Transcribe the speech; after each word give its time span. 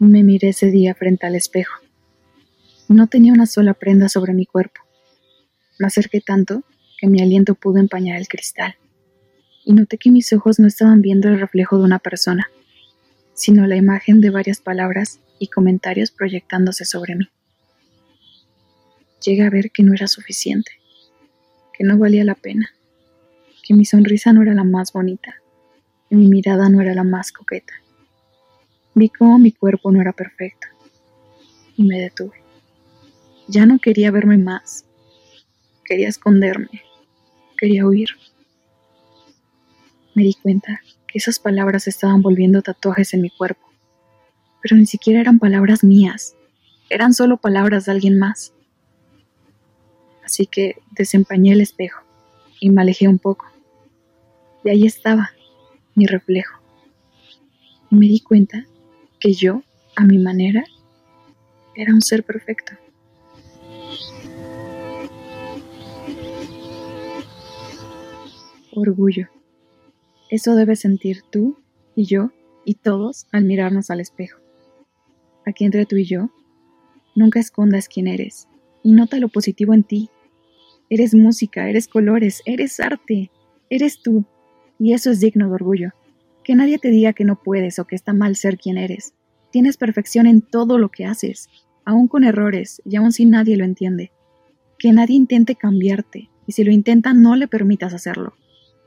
Me 0.00 0.22
miré 0.22 0.50
ese 0.50 0.70
día 0.70 0.94
frente 0.94 1.26
al 1.26 1.34
espejo. 1.34 1.74
No 2.86 3.08
tenía 3.08 3.32
una 3.32 3.46
sola 3.46 3.74
prenda 3.74 4.08
sobre 4.08 4.32
mi 4.32 4.46
cuerpo. 4.46 4.80
Me 5.80 5.88
acerqué 5.88 6.20
tanto 6.20 6.62
que 7.00 7.08
mi 7.08 7.20
aliento 7.20 7.56
pudo 7.56 7.78
empañar 7.78 8.16
el 8.16 8.28
cristal, 8.28 8.76
y 9.64 9.72
noté 9.72 9.98
que 9.98 10.12
mis 10.12 10.32
ojos 10.32 10.60
no 10.60 10.68
estaban 10.68 11.02
viendo 11.02 11.28
el 11.28 11.40
reflejo 11.40 11.78
de 11.78 11.84
una 11.84 11.98
persona, 11.98 12.48
sino 13.34 13.66
la 13.66 13.74
imagen 13.74 14.20
de 14.20 14.30
varias 14.30 14.60
palabras 14.60 15.18
y 15.40 15.48
comentarios 15.48 16.12
proyectándose 16.12 16.84
sobre 16.84 17.16
mí. 17.16 17.28
Llegué 19.24 19.42
a 19.42 19.50
ver 19.50 19.72
que 19.72 19.82
no 19.82 19.94
era 19.94 20.06
suficiente, 20.06 20.70
que 21.72 21.82
no 21.82 21.98
valía 21.98 22.22
la 22.22 22.36
pena, 22.36 22.70
que 23.64 23.74
mi 23.74 23.84
sonrisa 23.84 24.32
no 24.32 24.42
era 24.42 24.54
la 24.54 24.64
más 24.64 24.92
bonita, 24.92 25.34
y 26.08 26.14
mi 26.14 26.28
mirada 26.28 26.68
no 26.68 26.80
era 26.80 26.94
la 26.94 27.02
más 27.02 27.32
coqueta. 27.32 27.72
Vi 28.98 29.10
cómo 29.10 29.38
mi 29.38 29.52
cuerpo 29.52 29.92
no 29.92 30.00
era 30.00 30.12
perfecto 30.12 30.66
y 31.76 31.84
me 31.84 32.00
detuve. 32.00 32.42
Ya 33.46 33.64
no 33.64 33.78
quería 33.78 34.10
verme 34.10 34.38
más. 34.38 34.86
Quería 35.84 36.08
esconderme. 36.08 36.82
Quería 37.56 37.86
huir. 37.86 38.08
Me 40.16 40.24
di 40.24 40.34
cuenta 40.34 40.80
que 41.06 41.18
esas 41.18 41.38
palabras 41.38 41.86
estaban 41.86 42.22
volviendo 42.22 42.60
tatuajes 42.60 43.14
en 43.14 43.22
mi 43.22 43.30
cuerpo, 43.30 43.70
pero 44.60 44.74
ni 44.74 44.86
siquiera 44.86 45.20
eran 45.20 45.38
palabras 45.38 45.84
mías, 45.84 46.34
eran 46.90 47.14
solo 47.14 47.36
palabras 47.36 47.84
de 47.84 47.92
alguien 47.92 48.18
más. 48.18 48.52
Así 50.24 50.46
que 50.46 50.82
desempañé 50.90 51.52
el 51.52 51.60
espejo 51.60 52.02
y 52.58 52.70
me 52.70 52.82
alejé 52.82 53.06
un 53.06 53.20
poco. 53.20 53.46
Y 54.64 54.70
ahí 54.70 54.86
estaba, 54.86 55.30
mi 55.94 56.06
reflejo. 56.06 56.58
Y 57.92 57.94
me 57.94 58.06
di 58.06 58.18
cuenta 58.18 58.66
que 59.18 59.32
yo, 59.32 59.62
a 59.96 60.04
mi 60.04 60.18
manera, 60.18 60.64
era 61.74 61.92
un 61.92 62.02
ser 62.02 62.24
perfecto. 62.24 62.72
Orgullo. 68.72 69.28
Eso 70.30 70.54
debes 70.54 70.80
sentir 70.80 71.22
tú 71.30 71.58
y 71.96 72.04
yo 72.04 72.30
y 72.64 72.74
todos 72.74 73.26
al 73.32 73.44
mirarnos 73.44 73.90
al 73.90 74.00
espejo. 74.00 74.40
Aquí 75.46 75.64
entre 75.64 75.86
tú 75.86 75.96
y 75.96 76.04
yo, 76.04 76.30
nunca 77.14 77.40
escondas 77.40 77.88
quién 77.88 78.06
eres 78.06 78.46
y 78.82 78.92
nota 78.92 79.18
lo 79.18 79.28
positivo 79.28 79.74
en 79.74 79.84
ti. 79.84 80.10
Eres 80.90 81.14
música, 81.14 81.68
eres 81.68 81.88
colores, 81.88 82.42
eres 82.44 82.78
arte, 82.80 83.30
eres 83.70 84.00
tú, 84.02 84.24
y 84.78 84.92
eso 84.92 85.10
es 85.10 85.20
digno 85.20 85.48
de 85.48 85.54
orgullo. 85.54 85.92
Que 86.48 86.54
nadie 86.54 86.78
te 86.78 86.88
diga 86.88 87.12
que 87.12 87.26
no 87.26 87.36
puedes 87.36 87.78
o 87.78 87.86
que 87.86 87.94
está 87.94 88.14
mal 88.14 88.34
ser 88.34 88.56
quien 88.56 88.78
eres. 88.78 89.12
Tienes 89.52 89.76
perfección 89.76 90.26
en 90.26 90.40
todo 90.40 90.78
lo 90.78 90.88
que 90.88 91.04
haces, 91.04 91.50
aún 91.84 92.08
con 92.08 92.24
errores 92.24 92.80
y 92.86 92.96
aún 92.96 93.12
si 93.12 93.26
nadie 93.26 93.58
lo 93.58 93.66
entiende. 93.66 94.12
Que 94.78 94.94
nadie 94.94 95.14
intente 95.14 95.56
cambiarte 95.56 96.30
y 96.46 96.52
si 96.52 96.64
lo 96.64 96.72
intenta 96.72 97.12
no 97.12 97.36
le 97.36 97.48
permitas 97.48 97.92
hacerlo. 97.92 98.32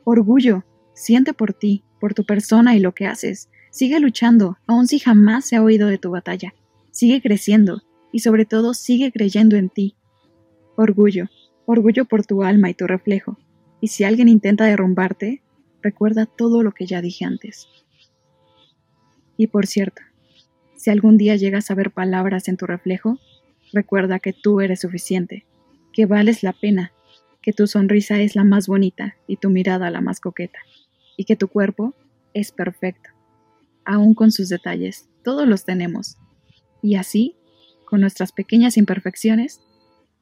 Orgullo, 0.05 0.65
siente 0.95 1.35
por 1.35 1.53
ti, 1.53 1.83
por 1.99 2.15
tu 2.15 2.23
persona 2.23 2.75
y 2.75 2.79
lo 2.79 2.95
que 2.95 3.05
haces. 3.05 3.47
Sigue 3.69 3.99
luchando, 3.99 4.57
aun 4.65 4.87
si 4.87 4.97
jamás 4.97 5.45
se 5.45 5.55
ha 5.55 5.61
oído 5.61 5.87
de 5.87 5.99
tu 5.99 6.09
batalla. 6.09 6.55
Sigue 6.89 7.21
creciendo 7.21 7.83
y 8.11 8.21
sobre 8.21 8.45
todo 8.45 8.73
sigue 8.73 9.11
creyendo 9.11 9.55
en 9.55 9.69
ti. 9.69 9.95
Orgullo, 10.77 11.29
orgullo 11.67 12.05
por 12.05 12.25
tu 12.25 12.41
alma 12.41 12.71
y 12.71 12.73
tu 12.73 12.87
reflejo. 12.87 13.37
Y 13.81 13.89
si 13.89 14.03
alguien 14.03 14.29
intenta 14.29 14.65
derrumbarte, 14.65 15.43
recuerda 15.81 16.25
todo 16.25 16.63
lo 16.63 16.73
que 16.73 16.85
ya 16.85 17.01
dije 17.01 17.25
antes. 17.25 17.67
Y 19.37 19.47
por 19.47 19.67
cierto, 19.67 20.01
si 20.75 20.89
algún 20.89 21.17
día 21.17 21.35
llegas 21.35 21.71
a 21.71 21.75
ver 21.75 21.91
palabras 21.91 22.47
en 22.47 22.57
tu 22.57 22.65
reflejo, 22.65 23.19
recuerda 23.73 24.19
que 24.19 24.33
tú 24.33 24.61
eres 24.61 24.81
suficiente, 24.81 25.45
que 25.93 26.05
vales 26.05 26.43
la 26.43 26.53
pena, 26.53 26.91
que 27.41 27.53
tu 27.53 27.67
sonrisa 27.67 28.19
es 28.19 28.35
la 28.35 28.43
más 28.43 28.67
bonita 28.67 29.15
y 29.27 29.37
tu 29.37 29.49
mirada 29.49 29.89
la 29.89 30.01
más 30.01 30.19
coqueta, 30.19 30.59
y 31.17 31.25
que 31.25 31.35
tu 31.35 31.47
cuerpo 31.47 31.93
es 32.33 32.51
perfecto, 32.51 33.09
aún 33.85 34.13
con 34.13 34.31
sus 34.31 34.49
detalles, 34.49 35.09
todos 35.23 35.47
los 35.47 35.65
tenemos. 35.65 36.17
Y 36.81 36.95
así, 36.95 37.35
con 37.85 38.01
nuestras 38.01 38.31
pequeñas 38.31 38.77
imperfecciones, 38.77 39.61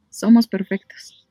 somos 0.10 0.48
perfectos. 0.48 1.29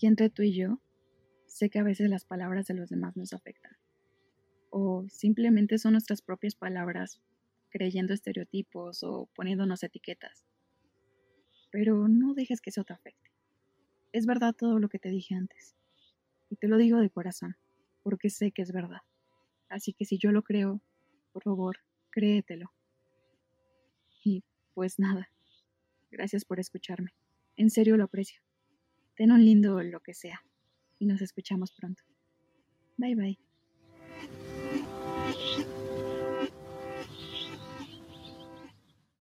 Aquí 0.00 0.06
entre 0.06 0.30
tú 0.30 0.42
y 0.42 0.54
yo, 0.54 0.80
sé 1.44 1.68
que 1.68 1.78
a 1.78 1.82
veces 1.82 2.08
las 2.08 2.24
palabras 2.24 2.66
de 2.66 2.72
los 2.72 2.88
demás 2.88 3.18
nos 3.18 3.34
afectan. 3.34 3.76
O 4.70 5.04
simplemente 5.10 5.76
son 5.76 5.92
nuestras 5.92 6.22
propias 6.22 6.54
palabras 6.54 7.20
creyendo 7.68 8.14
estereotipos 8.14 9.02
o 9.02 9.28
poniéndonos 9.34 9.82
etiquetas. 9.82 10.46
Pero 11.70 12.08
no 12.08 12.32
dejes 12.32 12.62
que 12.62 12.70
eso 12.70 12.82
te 12.82 12.94
afecte. 12.94 13.30
Es 14.12 14.24
verdad 14.24 14.54
todo 14.54 14.78
lo 14.78 14.88
que 14.88 14.98
te 14.98 15.10
dije 15.10 15.34
antes. 15.34 15.76
Y 16.48 16.56
te 16.56 16.66
lo 16.66 16.78
digo 16.78 16.96
de 16.96 17.10
corazón, 17.10 17.58
porque 18.02 18.30
sé 18.30 18.52
que 18.52 18.62
es 18.62 18.72
verdad. 18.72 19.02
Así 19.68 19.92
que 19.92 20.06
si 20.06 20.16
yo 20.16 20.32
lo 20.32 20.40
creo, 20.44 20.80
por 21.34 21.42
favor, 21.42 21.76
créetelo. 22.08 22.72
Y 24.24 24.44
pues 24.72 24.98
nada, 24.98 25.28
gracias 26.10 26.46
por 26.46 26.58
escucharme. 26.58 27.12
En 27.58 27.68
serio 27.68 27.98
lo 27.98 28.04
aprecio. 28.04 28.40
Ten 29.20 29.32
un 29.32 29.44
lindo 29.44 29.82
lo 29.82 30.00
que 30.00 30.14
sea 30.14 30.42
y 30.98 31.04
nos 31.04 31.20
escuchamos 31.20 31.72
pronto. 31.72 32.02
Bye 32.96 33.14
bye. 33.14 33.49